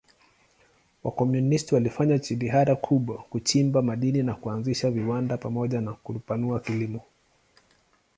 Wakomunisti 1.03 1.75
walifanya 1.75 2.17
jitihada 2.17 2.75
kubwa 2.75 3.17
kuchimba 3.17 3.81
madini 3.81 4.23
na 4.23 4.33
kuanzisha 4.35 4.91
viwanda 4.91 5.37
pamoja 5.37 5.81
na 5.81 5.93
kupanua 5.93 6.59
kilimo. 6.59 7.01